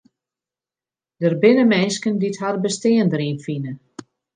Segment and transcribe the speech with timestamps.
[1.19, 3.71] Der binne minsken dy't har bestean deryn fine.